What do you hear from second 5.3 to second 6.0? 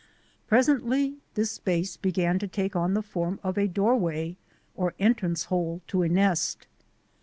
hole